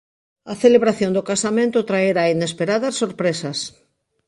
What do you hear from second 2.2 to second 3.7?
inesperadas sorpresas.